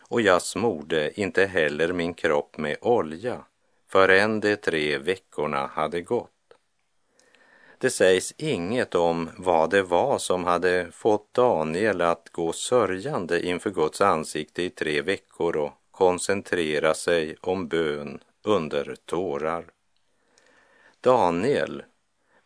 och 0.00 0.20
jag 0.20 0.42
smorde 0.42 1.20
inte 1.20 1.46
heller 1.46 1.92
min 1.92 2.14
kropp 2.14 2.58
med 2.58 2.76
olja 2.80 3.44
förrän 3.88 4.40
de 4.40 4.56
tre 4.56 4.98
veckorna 4.98 5.66
hade 5.66 6.00
gått. 6.00 6.30
Det 7.78 7.90
sägs 7.90 8.34
inget 8.36 8.94
om 8.94 9.30
vad 9.36 9.70
det 9.70 9.82
var 9.82 10.18
som 10.18 10.44
hade 10.44 10.92
fått 10.92 11.34
Daniel 11.34 12.00
att 12.00 12.28
gå 12.32 12.52
sörjande 12.52 13.46
inför 13.46 13.70
Guds 13.70 14.00
ansikte 14.00 14.62
i 14.62 14.70
tre 14.70 15.02
veckor 15.02 15.56
och 15.56 15.72
koncentrera 15.90 16.94
sig 16.94 17.36
om 17.40 17.68
bön 17.68 18.20
under 18.42 18.96
tårar. 19.04 19.64
Daniel 21.00 21.82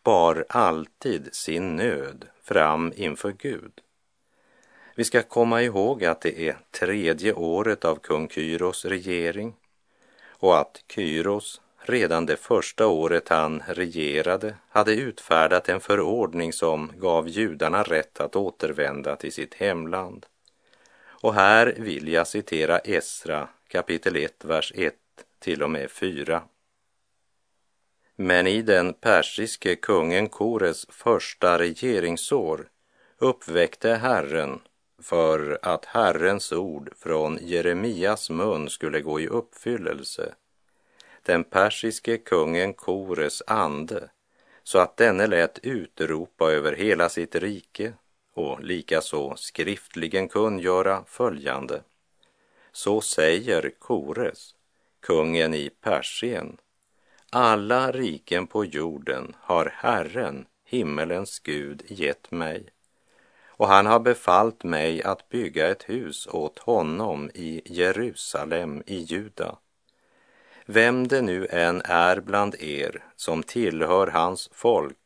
bar 0.03 0.45
alltid 0.49 1.35
sin 1.35 1.75
nöd 1.75 2.25
fram 2.43 2.93
inför 2.95 3.31
Gud. 3.31 3.81
Vi 4.95 5.03
ska 5.03 5.21
komma 5.21 5.61
ihåg 5.61 6.05
att 6.05 6.21
det 6.21 6.49
är 6.49 6.57
tredje 6.71 7.33
året 7.33 7.85
av 7.85 7.95
kung 7.95 8.29
Kyros 8.29 8.85
regering 8.85 9.55
och 10.27 10.59
att 10.59 10.83
Kyros 10.95 11.61
redan 11.77 12.25
det 12.25 12.37
första 12.37 12.87
året 12.87 13.29
han 13.29 13.63
regerade 13.67 14.55
hade 14.69 14.93
utfärdat 14.95 15.69
en 15.69 15.79
förordning 15.79 16.53
som 16.53 16.91
gav 16.97 17.27
judarna 17.27 17.83
rätt 17.83 18.19
att 18.19 18.35
återvända 18.35 19.15
till 19.15 19.33
sitt 19.33 19.53
hemland. 19.53 20.25
Och 21.05 21.33
här 21.33 21.75
vill 21.77 22.07
jag 22.07 22.27
citera 22.27 22.79
Esra 22.79 23.47
kapitel 23.67 24.15
1, 24.15 24.45
vers 24.45 24.71
1 24.75 24.93
till 25.39 25.63
och 25.63 25.69
med 25.69 25.91
4. 25.91 26.43
Men 28.15 28.47
i 28.47 28.61
den 28.61 28.93
persiske 28.93 29.75
kungen 29.75 30.29
Kores 30.29 30.85
första 30.89 31.59
regeringsår 31.59 32.67
uppväckte 33.17 33.93
Herren 33.93 34.59
för 35.03 35.59
att 35.61 35.85
Herrens 35.85 36.51
ord 36.51 36.89
från 36.97 37.39
Jeremias 37.41 38.29
mun 38.29 38.69
skulle 38.69 39.01
gå 39.01 39.19
i 39.19 39.27
uppfyllelse 39.27 40.33
den 41.23 41.43
persiske 41.43 42.17
kungen 42.17 42.73
Kores 42.73 43.43
ande 43.47 44.09
så 44.63 44.79
att 44.79 44.97
denne 44.97 45.27
lät 45.27 45.59
utropa 45.63 46.51
över 46.51 46.75
hela 46.75 47.09
sitt 47.09 47.35
rike 47.35 47.93
och 48.33 48.63
likaså 48.63 49.35
skriftligen 49.35 50.29
kungöra 50.29 51.03
följande. 51.07 51.81
Så 52.71 53.01
säger 53.01 53.71
Kores, 53.79 54.55
kungen 54.99 55.53
i 55.53 55.69
Persien, 55.69 56.57
alla 57.29 57.91
riken 57.91 58.47
på 58.47 58.65
jorden 58.65 59.35
har 59.39 59.73
Herren, 59.75 60.45
himmelens 60.65 61.39
Gud, 61.39 61.83
gett 61.87 62.31
mig 62.31 62.69
och 63.57 63.67
han 63.67 63.85
har 63.85 63.99
befallt 63.99 64.63
mig 64.63 65.03
att 65.03 65.29
bygga 65.29 65.67
ett 65.67 65.83
hus 65.83 66.27
åt 66.27 66.59
honom 66.59 67.29
i 67.33 67.61
Jerusalem 67.65 68.83
i 68.85 68.97
Juda. 68.97 69.55
Vem 70.65 71.07
det 71.07 71.21
nu 71.21 71.47
än 71.49 71.81
är 71.85 72.19
bland 72.19 72.55
er 72.55 73.03
som 73.15 73.43
tillhör 73.43 74.07
hans 74.07 74.49
folk, 74.51 74.97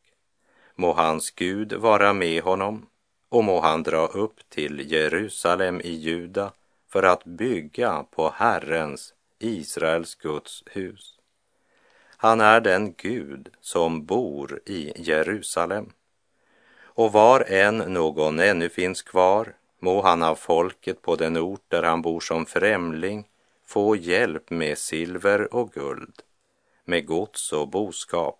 må 0.75 0.93
hans 0.93 1.31
Gud 1.31 1.73
vara 1.73 2.13
med 2.13 2.43
honom 2.43 2.85
och 3.29 3.43
må 3.43 3.61
han 3.61 3.83
dra 3.83 4.07
upp 4.07 4.49
till 4.49 4.91
Jerusalem 4.91 5.81
i 5.81 5.91
Juda 5.91 6.51
för 6.89 7.03
att 7.03 7.23
bygga 7.23 8.03
på 8.03 8.29
Herrens, 8.35 9.13
Israels 9.39 10.15
Guds 10.15 10.63
hus. 10.65 11.13
Han 12.17 12.41
är 12.41 12.61
den 12.61 12.93
Gud 12.93 13.49
som 13.61 14.05
bor 14.05 14.61
i 14.65 14.93
Jerusalem 14.95 15.91
och 16.97 17.11
var 17.11 17.45
än 17.47 17.77
någon 17.77 18.39
ännu 18.39 18.69
finns 18.69 19.01
kvar 19.01 19.53
må 19.79 20.01
han 20.01 20.23
av 20.23 20.35
folket 20.35 21.01
på 21.01 21.15
den 21.15 21.37
ort 21.37 21.63
där 21.67 21.83
han 21.83 22.01
bor 22.01 22.19
som 22.19 22.45
främling 22.45 23.27
få 23.65 23.95
hjälp 23.95 24.49
med 24.49 24.77
silver 24.77 25.53
och 25.53 25.71
guld, 25.71 26.21
med 26.85 27.05
gods 27.05 27.53
och 27.53 27.67
boskap. 27.67 28.39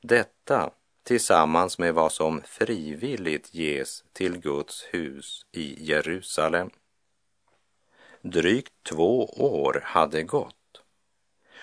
Detta 0.00 0.70
tillsammans 1.02 1.78
med 1.78 1.94
vad 1.94 2.12
som 2.12 2.42
frivilligt 2.44 3.54
ges 3.54 4.04
till 4.12 4.38
Guds 4.38 4.84
hus 4.90 5.46
i 5.52 5.84
Jerusalem. 5.84 6.70
Drygt 8.22 8.72
två 8.82 9.24
år 9.26 9.82
hade 9.84 10.22
gått 10.22 10.82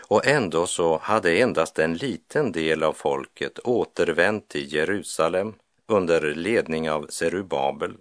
och 0.08 0.28
ändå 0.28 0.68
så 0.68 0.98
hade 0.98 1.40
endast 1.40 1.80
en 1.80 1.94
liten 1.94 2.52
del 2.52 2.84
av 2.84 2.94
folket 2.94 3.60
återvänt 3.60 4.48
till 4.48 4.74
Jerusalem 4.74 5.54
under 5.88 6.36
ledning 6.36 6.90
av 6.90 7.08
Serubabel. 7.10 7.98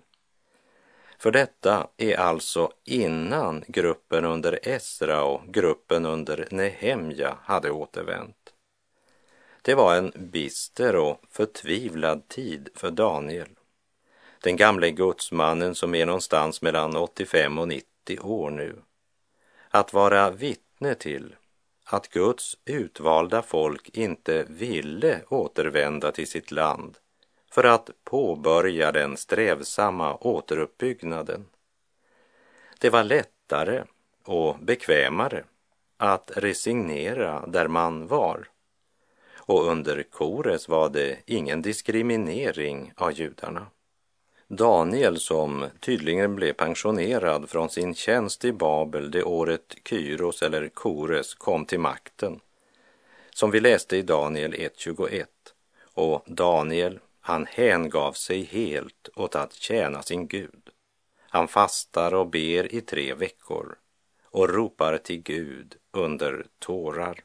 För 1.18 1.30
detta 1.30 1.88
är 1.96 2.16
alltså 2.16 2.72
innan 2.84 3.64
gruppen 3.68 4.24
under 4.24 4.68
Esra 4.68 5.24
och 5.24 5.46
gruppen 5.46 6.06
under 6.06 6.48
Nehemja 6.50 7.36
hade 7.42 7.70
återvänt. 7.70 8.36
Det 9.62 9.74
var 9.74 9.94
en 9.94 10.12
bister 10.16 10.96
och 10.96 11.22
förtvivlad 11.30 12.28
tid 12.28 12.68
för 12.74 12.90
Daniel. 12.90 13.48
Den 14.42 14.56
gamle 14.56 14.90
gudsmannen 14.90 15.74
som 15.74 15.94
är 15.94 16.06
någonstans 16.06 16.62
mellan 16.62 16.96
85 16.96 17.58
och 17.58 17.68
90 17.68 18.20
år 18.20 18.50
nu. 18.50 18.76
Att 19.68 19.92
vara 19.92 20.30
vittne 20.30 20.94
till 20.94 21.34
att 21.84 22.08
Guds 22.08 22.58
utvalda 22.64 23.42
folk 23.42 23.88
inte 23.88 24.46
ville 24.48 25.20
återvända 25.28 26.12
till 26.12 26.26
sitt 26.26 26.50
land 26.50 26.98
för 27.50 27.64
att 27.64 27.90
påbörja 28.04 28.92
den 28.92 29.16
strävsamma 29.16 30.16
återuppbyggnaden. 30.16 31.46
Det 32.78 32.90
var 32.90 33.04
lättare 33.04 33.84
och 34.24 34.58
bekvämare 34.58 35.44
att 35.96 36.30
resignera 36.36 37.46
där 37.46 37.68
man 37.68 38.06
var. 38.06 38.48
Och 39.34 39.66
under 39.66 40.02
Kores 40.02 40.68
var 40.68 40.88
det 40.88 41.16
ingen 41.26 41.62
diskriminering 41.62 42.92
av 42.96 43.12
judarna. 43.12 43.66
Daniel, 44.48 45.20
som 45.20 45.66
tydligen 45.80 46.36
blev 46.36 46.52
pensionerad 46.52 47.50
från 47.50 47.70
sin 47.70 47.94
tjänst 47.94 48.44
i 48.44 48.52
Babel 48.52 49.10
det 49.10 49.22
året 49.22 49.74
Kyros 49.88 50.42
eller 50.42 50.68
Kores 50.68 51.34
kom 51.34 51.64
till 51.64 51.80
makten, 51.80 52.40
som 53.30 53.50
vi 53.50 53.60
läste 53.60 53.96
i 53.96 54.02
Daniel 54.02 54.54
1.21. 54.54 55.26
Och 55.94 56.22
Daniel 56.26 56.98
han 57.20 57.46
hängav 57.46 58.12
sig 58.12 58.42
helt 58.44 59.08
åt 59.16 59.34
att 59.34 59.52
tjäna 59.52 60.02
sin 60.02 60.28
Gud. 60.28 60.70
Han 61.28 61.48
fastar 61.48 62.14
och 62.14 62.30
ber 62.30 62.74
i 62.74 62.80
tre 62.80 63.14
veckor 63.14 63.76
och 64.24 64.48
ropar 64.48 64.98
till 64.98 65.22
Gud 65.22 65.76
under 65.92 66.46
tårar. 66.58 67.20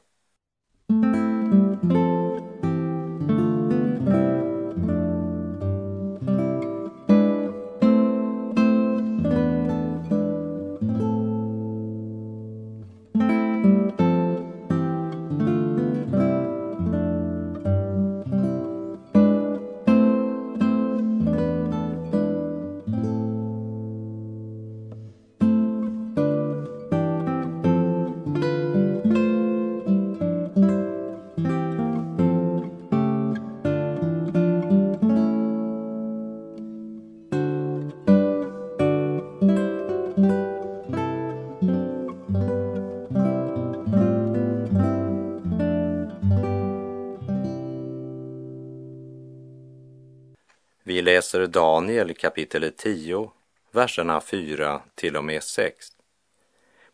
Läser 51.06 51.46
Daniel 51.46 52.14
kapitel 52.14 52.72
10, 52.76 53.30
verserna 53.72 54.20
4 54.20 54.82
till 54.94 55.16
och 55.16 55.24
med 55.24 55.42
6. 55.42 55.86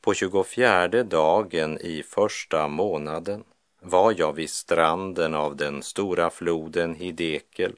På 0.01 0.15
24 0.15 0.89
dagen 0.89 1.79
i 1.81 2.03
första 2.03 2.69
månaden, 2.69 3.45
var 3.81 4.15
jag 4.19 4.33
vid 4.33 4.51
stranden 4.51 5.35
av 5.35 5.57
den 5.57 5.83
stora 5.83 6.31
floden 6.31 6.95
Hidekel. 6.95 7.77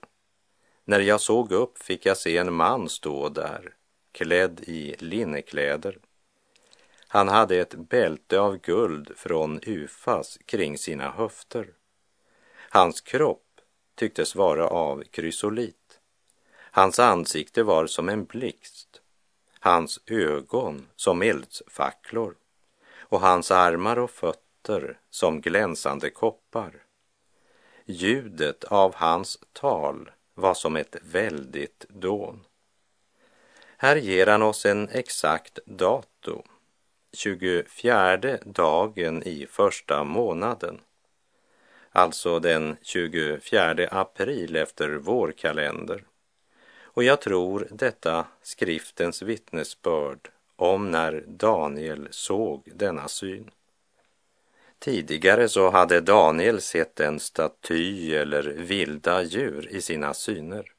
När 0.85 1.01
jag 1.01 1.21
såg 1.21 1.53
upp 1.53 1.79
fick 1.79 2.07
jag 2.07 2.17
se 2.17 2.37
en 2.37 2.55
man 2.55 2.89
stå 2.89 3.29
där, 3.29 3.75
klädd 4.13 4.61
i 4.61 4.95
linnekläder. 4.99 5.99
Han 7.09 7.29
hade 7.29 7.57
ett 7.57 7.75
bälte 7.75 8.41
av 8.41 8.57
guld 8.57 9.13
från 9.17 9.61
Ufas 9.67 10.39
kring 10.47 10.79
sina 10.79 11.11
höfter. 11.11 11.69
Hans 12.71 13.01
kropp 13.01 13.61
tycktes 13.95 14.35
vara 14.35 14.69
av 14.69 15.03
krysolit. 15.11 15.84
Hans 16.77 16.99
ansikte 16.99 17.63
var 17.63 17.87
som 17.87 18.09
en 18.09 18.25
blixt, 18.25 19.01
hans 19.61 20.01
ögon 20.07 20.89
som 20.97 21.23
eldsfacklor 21.23 22.35
och 22.99 23.21
hans 23.21 23.51
armar 23.51 23.99
och 23.99 24.11
fötter 24.11 24.99
som 25.11 25.41
glänsande 25.41 26.11
koppar. 26.11 26.73
Ljudet 27.85 28.65
av 28.65 28.95
hans 28.95 29.39
tal 29.53 30.11
var 30.35 30.55
som 30.55 30.77
ett 30.77 30.97
väldigt 31.03 31.87
dån. 31.89 32.45
Här 33.77 33.97
ger 33.97 34.27
han 34.27 34.43
oss 34.43 34.67
en 34.67 34.89
exakt 34.89 35.59
datum, 35.67 36.43
24 37.13 38.17
dagen 38.45 39.23
i 39.23 39.47
första 39.51 40.05
månaden, 40.05 40.81
alltså 41.91 42.39
den 42.39 42.77
24 42.83 43.89
april 43.91 44.57
efter 44.57 44.89
vår 44.89 45.33
kalender. 45.33 46.05
Och 46.95 47.05
jag 47.05 47.21
tror 47.21 47.69
detta 47.71 48.27
skriftens 48.43 49.23
vittnesbörd 49.23 50.31
om 50.57 50.91
när 50.91 51.25
Daniel 51.27 52.09
såg 52.11 52.63
denna 52.75 53.09
syn. 53.09 53.51
Tidigare 54.79 55.49
så 55.49 55.71
hade 55.71 56.01
Daniel 56.01 56.61
sett 56.61 57.01
en 57.01 57.21
staty 57.21 58.15
eller 58.15 58.43
vilda 58.43 59.23
djur 59.23 59.69
i 59.71 59.83
sina 59.83 60.15
syner. 60.15 60.73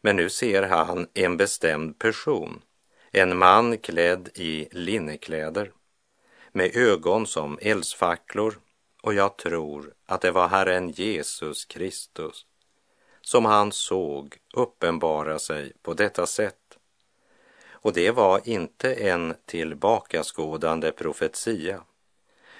Men 0.00 0.16
nu 0.16 0.30
ser 0.30 0.62
han 0.62 1.06
en 1.14 1.36
bestämd 1.36 1.98
person, 1.98 2.62
en 3.10 3.38
man 3.38 3.78
klädd 3.78 4.28
i 4.34 4.68
linnekläder 4.70 5.72
med 6.52 6.76
ögon 6.76 7.26
som 7.26 7.58
eldsfacklor 7.62 8.58
och 9.02 9.14
jag 9.14 9.36
tror 9.36 9.94
att 10.06 10.20
det 10.20 10.30
var 10.30 10.48
Herren 10.48 10.90
Jesus 10.90 11.64
Kristus 11.64 12.46
som 13.22 13.44
han 13.44 13.72
såg 13.72 14.38
uppenbara 14.52 15.38
sig 15.38 15.72
på 15.82 15.94
detta 15.94 16.26
sätt. 16.26 16.78
Och 17.70 17.92
det 17.92 18.10
var 18.10 18.48
inte 18.48 18.94
en 18.94 19.34
tillbakaskådande 19.44 20.92
profetia. 20.92 21.84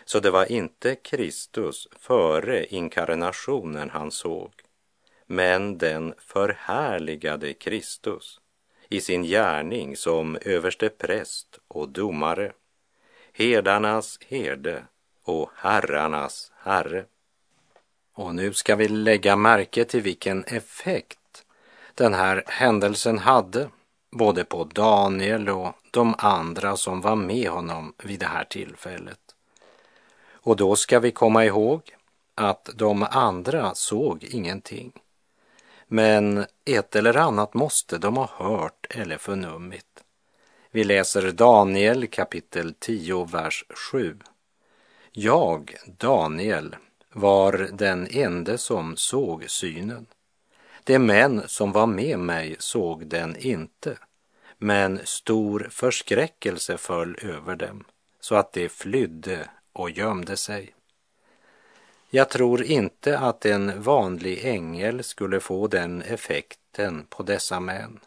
Så 0.04 0.20
det 0.20 0.30
var 0.30 0.52
inte 0.52 0.94
Kristus 0.94 1.88
före 1.96 2.66
inkarnationen 2.66 3.90
han 3.90 4.10
såg, 4.10 4.52
men 5.26 5.78
den 5.78 6.14
förhärligade 6.18 7.52
Kristus 7.52 8.40
i 8.88 9.00
sin 9.00 9.22
gärning 9.22 9.96
som 9.96 10.38
överste 10.40 10.88
präst 10.88 11.58
och 11.68 11.88
domare, 11.88 12.52
herdarnas 13.32 14.18
herde 14.28 14.84
och 15.22 15.50
herrarnas 15.54 16.52
herre. 16.56 17.04
Och 18.14 18.34
nu 18.34 18.52
ska 18.52 18.76
vi 18.76 18.88
lägga 18.88 19.36
märke 19.36 19.84
till 19.84 20.02
vilken 20.02 20.44
effekt 20.44 21.44
den 21.94 22.14
här 22.14 22.44
händelsen 22.46 23.18
hade 23.18 23.68
både 24.10 24.44
på 24.44 24.64
Daniel 24.64 25.48
och 25.48 25.74
de 25.90 26.14
andra 26.18 26.76
som 26.76 27.00
var 27.00 27.16
med 27.16 27.50
honom 27.50 27.94
vid 28.04 28.20
det 28.20 28.26
här 28.26 28.44
tillfället. 28.44 29.18
Och 30.30 30.56
då 30.56 30.76
ska 30.76 31.00
vi 31.00 31.10
komma 31.10 31.44
ihåg 31.44 31.80
att 32.34 32.70
de 32.74 33.06
andra 33.10 33.74
såg 33.74 34.24
ingenting. 34.24 34.92
Men 35.86 36.46
ett 36.64 36.96
eller 36.96 37.16
annat 37.16 37.54
måste 37.54 37.98
de 37.98 38.16
ha 38.16 38.28
hört 38.36 38.86
eller 38.90 39.18
förnummit. 39.18 40.04
Vi 40.70 40.84
läser 40.84 41.32
Daniel 41.32 42.06
kapitel 42.06 42.74
10, 42.78 43.24
vers 43.24 43.64
7. 43.92 44.18
Jag, 45.12 45.76
Daniel, 45.86 46.76
var 47.12 47.68
den 47.72 48.06
ende 48.10 48.58
som 48.58 48.96
såg 48.96 49.50
synen. 49.50 50.06
De 50.84 50.98
män 50.98 51.42
som 51.46 51.72
var 51.72 51.86
med 51.86 52.18
mig 52.18 52.56
såg 52.58 53.06
den 53.06 53.36
inte, 53.36 53.98
men 54.58 55.00
stor 55.04 55.68
förskräckelse 55.70 56.78
föll 56.78 57.18
över 57.22 57.56
dem, 57.56 57.84
så 58.20 58.34
att 58.34 58.52
de 58.52 58.68
flydde 58.68 59.48
och 59.72 59.90
gömde 59.90 60.36
sig. 60.36 60.74
Jag 62.10 62.28
tror 62.28 62.62
inte 62.62 63.18
att 63.18 63.46
en 63.46 63.82
vanlig 63.82 64.44
ängel 64.44 65.04
skulle 65.04 65.40
få 65.40 65.66
den 65.66 66.02
effekten 66.02 67.06
på 67.08 67.22
dessa 67.22 67.60
män. 67.60 68.00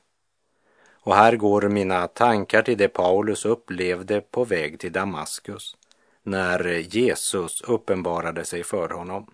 Och 0.93 1.15
här 1.15 1.35
går 1.35 1.61
mina 1.61 2.07
tankar 2.07 2.61
till 2.61 2.77
det 2.77 2.87
Paulus 2.87 3.45
upplevde 3.45 4.21
på 4.21 4.43
väg 4.43 4.79
till 4.79 4.91
Damaskus 4.91 5.75
när 6.25 6.65
Jesus 6.67 7.61
uppenbarade 7.61 8.45
sig 8.45 8.63
för 8.63 8.89
honom. 8.89 9.33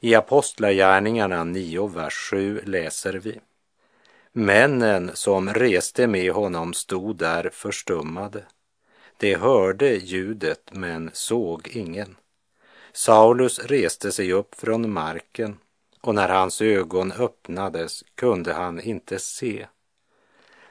I 0.00 0.14
Apostlagärningarna 0.14 1.44
9, 1.44 1.86
vers 1.86 2.14
7 2.30 2.60
läser 2.64 3.12
vi. 3.12 3.40
Männen 4.32 5.10
som 5.14 5.54
reste 5.54 6.06
med 6.06 6.32
honom 6.32 6.74
stod 6.74 7.16
där 7.16 7.50
förstummade. 7.52 8.44
De 9.16 9.34
hörde 9.34 9.96
ljudet 9.96 10.70
men 10.72 11.10
såg 11.12 11.68
ingen. 11.68 12.16
Saulus 12.92 13.58
reste 13.58 14.12
sig 14.12 14.32
upp 14.32 14.54
från 14.54 14.92
marken 14.92 15.58
och 16.00 16.14
när 16.14 16.28
hans 16.28 16.62
ögon 16.62 17.12
öppnades 17.12 18.04
kunde 18.14 18.52
han 18.52 18.80
inte 18.80 19.18
se. 19.18 19.66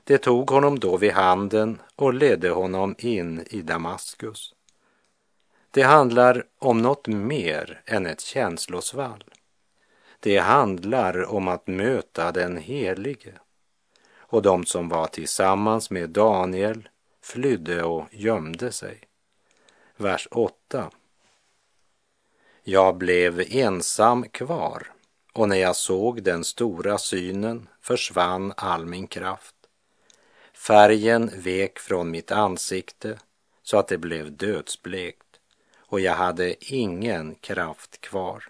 Det 0.03 0.17
tog 0.17 0.49
honom 0.49 0.79
då 0.79 0.97
vid 0.97 1.11
handen 1.11 1.81
och 1.95 2.13
ledde 2.13 2.49
honom 2.49 2.95
in 2.97 3.45
i 3.49 3.61
Damaskus. 3.61 4.55
Det 5.75 5.83
handlar 5.83 6.45
om 6.59 6.81
något 6.81 7.07
mer 7.07 7.81
än 7.85 8.05
ett 8.05 8.21
känslosvall. 8.21 9.23
Det 10.19 10.38
handlar 10.38 11.25
om 11.25 11.47
att 11.47 11.67
möta 11.67 12.31
den 12.31 12.57
helige. 12.57 13.33
Och 14.15 14.41
de 14.41 14.65
som 14.65 14.89
var 14.89 15.07
tillsammans 15.07 15.89
med 15.89 16.09
Daniel 16.09 16.89
flydde 17.21 17.83
och 17.83 18.05
gömde 18.11 18.71
sig. 18.71 18.99
Vers 19.97 20.27
8. 20.31 20.91
Jag 22.63 22.97
blev 22.97 23.43
ensam 23.49 24.29
kvar 24.29 24.91
och 25.33 25.49
när 25.49 25.57
jag 25.57 25.75
såg 25.75 26.23
den 26.23 26.43
stora 26.43 26.97
synen 26.97 27.69
försvann 27.81 28.53
all 28.57 28.85
min 28.85 29.07
kraft. 29.07 29.55
Färgen 30.53 31.31
vek 31.35 31.79
från 31.79 32.11
mitt 32.11 32.31
ansikte 32.31 33.19
så 33.63 33.77
att 33.77 33.88
det 33.88 33.97
blev 33.97 34.38
dödsblekt 34.38 35.24
och 35.88 36.00
jag 36.00 36.13
hade 36.13 36.74
ingen 36.74 37.36
kraft 37.36 38.02
kvar. 38.02 38.43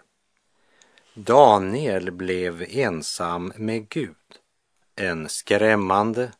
Daniel 1.14 2.10
blev 2.10 2.64
ensam 2.68 3.52
med 3.56 3.88
Gud. 3.88 4.14
En 4.96 5.28
skrämmande 5.28 6.30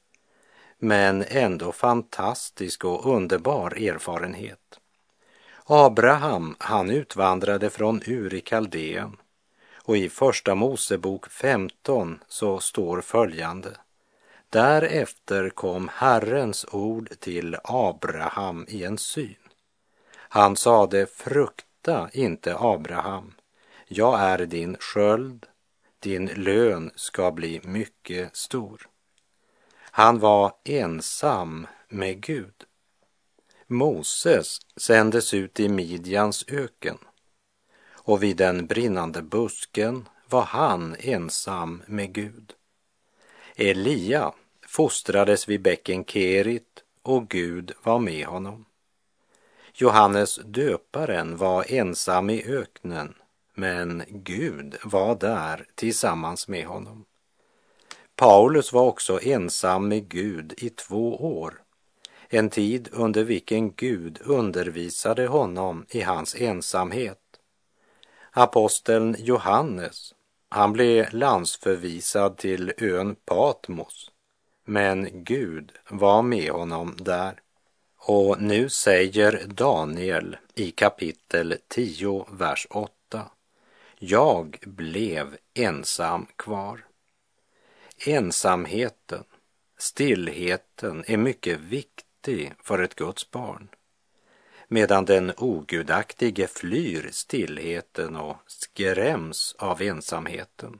men 0.78 1.24
ändå 1.28 1.72
fantastisk 1.72 2.84
och 2.84 3.06
underbar 3.14 3.70
erfarenhet. 3.70 4.80
Abraham, 5.64 6.56
han 6.58 6.90
utvandrade 6.90 7.70
från 7.70 8.02
Ur 8.06 8.34
i 8.34 8.40
Kaldeen 8.40 9.16
och 9.74 9.96
i 9.96 10.08
Första 10.08 10.54
Mosebok 10.54 11.30
15 11.30 12.18
så 12.28 12.60
står 12.60 13.00
följande. 13.00 13.76
Därefter 14.50 15.50
kom 15.50 15.90
Herrens 15.92 16.66
ord 16.72 17.10
till 17.20 17.56
Abraham 17.64 18.66
i 18.68 18.84
en 18.84 18.98
syn. 18.98 19.45
Han 20.28 20.56
sade, 20.56 21.06
frukta 21.06 22.10
inte 22.12 22.56
Abraham, 22.58 23.34
jag 23.88 24.20
är 24.20 24.46
din 24.46 24.76
sköld, 24.80 25.46
din 25.98 26.26
lön 26.26 26.90
ska 26.94 27.32
bli 27.32 27.60
mycket 27.64 28.36
stor. 28.36 28.88
Han 29.80 30.18
var 30.18 30.52
ensam 30.64 31.66
med 31.88 32.20
Gud. 32.20 32.64
Moses 33.66 34.58
sändes 34.76 35.34
ut 35.34 35.60
i 35.60 35.68
Midjans 35.68 36.44
öken 36.48 36.98
och 37.92 38.22
vid 38.22 38.36
den 38.36 38.66
brinnande 38.66 39.22
busken 39.22 40.08
var 40.28 40.42
han 40.42 40.96
ensam 40.98 41.82
med 41.86 42.12
Gud. 42.12 42.54
Elia 43.56 44.32
fostrades 44.66 45.48
vid 45.48 45.62
bäcken 45.62 46.04
Kerit 46.04 46.84
och 47.02 47.28
Gud 47.28 47.72
var 47.82 47.98
med 47.98 48.26
honom. 48.26 48.64
Johannes 49.78 50.40
döparen 50.44 51.36
var 51.36 51.64
ensam 51.68 52.30
i 52.30 52.44
öknen, 52.44 53.14
men 53.54 54.02
Gud 54.08 54.76
var 54.84 55.14
där 55.14 55.66
tillsammans 55.74 56.48
med 56.48 56.66
honom. 56.66 57.04
Paulus 58.14 58.72
var 58.72 58.82
också 58.82 59.20
ensam 59.22 59.88
med 59.88 60.08
Gud 60.08 60.54
i 60.56 60.70
två 60.70 61.16
år, 61.38 61.62
en 62.28 62.50
tid 62.50 62.88
under 62.92 63.24
vilken 63.24 63.72
Gud 63.72 64.20
undervisade 64.24 65.26
honom 65.26 65.86
i 65.88 66.00
hans 66.00 66.34
ensamhet. 66.34 67.20
Aposteln 68.32 69.16
Johannes, 69.18 70.14
han 70.48 70.72
blev 70.72 71.14
landsförvisad 71.14 72.36
till 72.36 72.72
ön 72.78 73.16
Patmos, 73.24 74.10
men 74.64 75.24
Gud 75.24 75.72
var 75.90 76.22
med 76.22 76.50
honom 76.50 76.96
där. 76.98 77.40
Och 78.08 78.42
nu 78.42 78.68
säger 78.68 79.42
Daniel 79.46 80.36
i 80.54 80.70
kapitel 80.70 81.56
10, 81.68 82.26
vers 82.30 82.66
8. 82.70 83.30
Jag 83.98 84.58
blev 84.66 85.36
ensam 85.54 86.26
kvar. 86.36 86.84
Ensamheten, 88.06 89.24
stillheten 89.78 91.04
är 91.06 91.16
mycket 91.16 91.60
viktig 91.60 92.52
för 92.62 92.82
ett 92.82 92.94
Guds 92.94 93.30
barn. 93.30 93.68
Medan 94.68 95.04
den 95.04 95.32
ogudaktige 95.36 96.46
flyr 96.46 97.08
stillheten 97.12 98.16
och 98.16 98.36
skräms 98.46 99.56
av 99.58 99.82
ensamheten. 99.82 100.78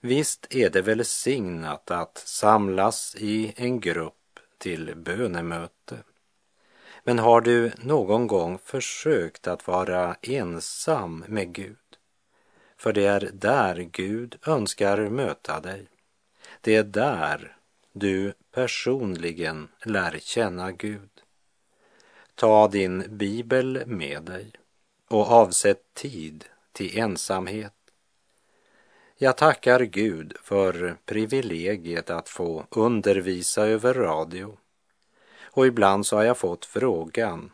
Visst 0.00 0.46
är 0.50 0.70
det 0.70 0.82
välsignat 0.82 1.90
att 1.90 2.18
samlas 2.18 3.16
i 3.18 3.52
en 3.56 3.80
grupp 3.80 4.14
till 4.60 4.94
bönemöte. 4.96 5.98
Men 7.04 7.18
har 7.18 7.40
du 7.40 7.72
någon 7.76 8.26
gång 8.26 8.58
försökt 8.58 9.46
att 9.46 9.66
vara 9.66 10.16
ensam 10.22 11.24
med 11.28 11.52
Gud? 11.52 11.76
För 12.76 12.92
det 12.92 13.06
är 13.06 13.30
där 13.32 13.76
Gud 13.76 14.38
önskar 14.46 15.08
möta 15.08 15.60
dig. 15.60 15.88
Det 16.60 16.76
är 16.76 16.84
där 16.84 17.56
du 17.92 18.32
personligen 18.52 19.68
lär 19.84 20.18
känna 20.18 20.72
Gud. 20.72 21.10
Ta 22.34 22.68
din 22.68 23.04
bibel 23.08 23.82
med 23.86 24.22
dig 24.22 24.52
och 25.08 25.30
avsätt 25.30 25.94
tid 25.94 26.44
till 26.72 26.98
ensamhet. 26.98 27.79
Jag 29.22 29.36
tackar 29.36 29.80
Gud 29.80 30.36
för 30.42 30.96
privilegiet 31.06 32.10
att 32.10 32.28
få 32.28 32.66
undervisa 32.70 33.66
över 33.66 33.94
radio. 33.94 34.56
Och 35.42 35.66
ibland 35.66 36.06
så 36.06 36.16
har 36.16 36.24
jag 36.24 36.38
fått 36.38 36.64
frågan, 36.64 37.50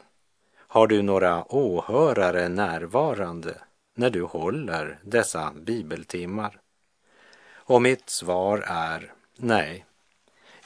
har 0.57 0.87
du 0.87 1.02
några 1.02 1.52
åhörare 1.55 2.48
närvarande 2.48 3.61
när 3.94 4.11
du 4.11 4.22
håller 4.22 4.98
dessa 5.02 5.52
bibeltimmar? 5.57 6.61
Och 7.52 7.83
mitt 7.83 8.11
svar 8.11 8.64
är 8.66 9.12
nej. 9.37 9.85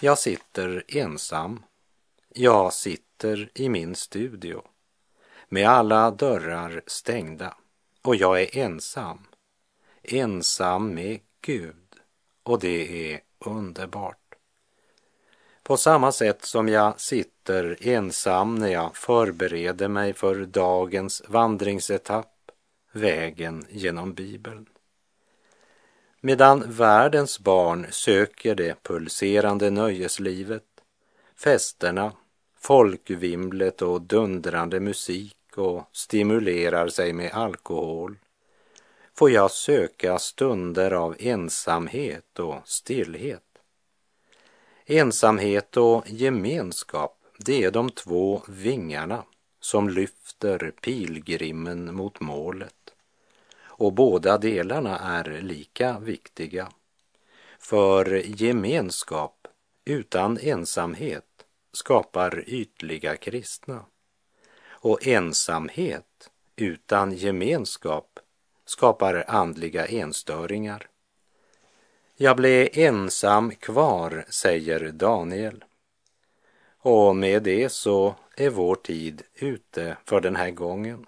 Jag 0.00 0.18
sitter 0.18 0.84
ensam. 0.88 1.62
Jag 2.28 2.72
sitter 2.72 3.50
i 3.54 3.68
min 3.68 3.94
studio 3.94 4.62
med 5.48 5.68
alla 5.68 6.10
dörrar 6.10 6.82
stängda 6.86 7.54
och 8.02 8.16
jag 8.16 8.42
är 8.42 8.58
ensam. 8.58 9.26
Ensam 10.02 10.94
med 10.94 11.20
Gud 11.40 11.74
och 12.42 12.60
det 12.60 13.12
är 13.12 13.20
underbart. 13.38 14.16
På 15.62 15.76
samma 15.76 16.12
sätt 16.12 16.44
som 16.44 16.68
jag 16.68 17.00
sitter 17.00 17.76
ensam 17.80 18.54
när 18.54 18.68
jag 18.68 18.96
förbereder 18.96 19.88
mig 19.88 20.12
för 20.12 20.44
dagens 20.44 21.22
vandringsetapp 21.28 22.50
vägen 22.92 23.64
genom 23.70 24.14
Bibeln. 24.14 24.66
Medan 26.20 26.64
världens 26.72 27.40
barn 27.40 27.86
söker 27.90 28.54
det 28.54 28.82
pulserande 28.82 29.70
nöjeslivet, 29.70 30.64
festerna, 31.36 32.12
folkvimlet 32.58 33.82
och 33.82 34.02
dundrande 34.02 34.80
musik 34.80 35.36
och 35.56 35.82
stimulerar 35.92 36.88
sig 36.88 37.12
med 37.12 37.32
alkohol, 37.32 38.16
får 39.20 39.30
jag 39.30 39.50
söka 39.50 40.18
stunder 40.18 40.90
av 40.90 41.16
ensamhet 41.18 42.38
och 42.38 42.56
stillhet. 42.64 43.59
Ensamhet 44.87 45.76
och 45.76 46.04
gemenskap, 46.06 47.18
det 47.38 47.64
är 47.64 47.70
de 47.70 47.90
två 47.90 48.42
vingarna 48.48 49.24
som 49.61 49.88
lyfter 49.88 50.72
pilgrimen 50.83 51.94
mot 51.94 52.20
målet. 52.20 52.94
Och 53.61 53.92
båda 53.92 54.38
delarna 54.38 54.98
är 54.98 55.40
lika 55.42 55.98
viktiga. 55.98 56.68
För 57.59 58.22
gemenskap 58.26 59.48
utan 59.85 60.38
ensamhet 60.38 61.46
skapar 61.72 62.44
ytliga 62.46 63.16
kristna. 63.16 63.85
Och 64.68 65.06
ensamhet 65.06 66.30
utan 66.56 67.12
gemenskap 67.12 68.20
skapar 68.70 69.24
andliga 69.28 69.87
enstöringar. 69.87 70.88
Jag 72.16 72.37
blev 72.37 72.68
ensam 72.72 73.50
kvar, 73.54 74.24
säger 74.28 74.92
Daniel. 74.92 75.64
Och 76.78 77.16
med 77.16 77.42
det 77.42 77.68
så 77.68 78.14
är 78.37 78.50
vår 78.50 78.74
tid 78.74 79.22
ute 79.35 79.96
för 80.04 80.20
den 80.20 80.37
här 80.37 80.50
gången. 80.50 81.06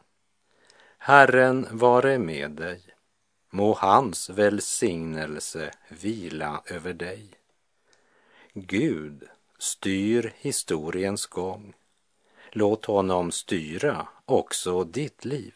Herren 0.99 1.67
vare 1.71 2.19
med 2.19 2.51
dig. 2.51 2.83
Må 3.51 3.75
hans 3.75 4.31
välsignelse 4.31 5.71
vila 5.89 6.63
över 6.67 6.93
dig. 6.93 7.29
Gud 8.53 9.25
styr 9.59 10.33
historiens 10.37 11.27
gång. 11.27 11.75
Låt 12.51 12.85
honom 12.85 13.33
styra 13.33 14.09
också 14.25 14.85
ditt 14.85 15.25
liv. 15.25 15.55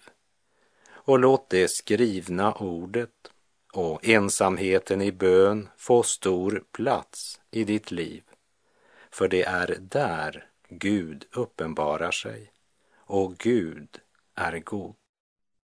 Och 1.06 1.18
låt 1.18 1.50
det 1.50 1.68
skrivna 1.68 2.54
ordet 2.54 3.30
och 3.72 4.08
ensamheten 4.08 5.02
i 5.02 5.12
bön 5.12 5.68
få 5.76 6.02
stor 6.02 6.64
plats 6.72 7.40
i 7.50 7.64
ditt 7.64 7.90
liv. 7.90 8.22
För 9.10 9.28
det 9.28 9.42
är 9.42 9.76
där 9.80 10.46
Gud 10.68 11.26
uppenbarar 11.32 12.10
sig 12.10 12.52
och 12.96 13.38
Gud 13.38 13.88
är 14.34 14.58
god. 14.58 14.94